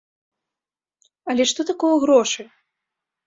[1.33, 2.47] Але што такое грошы?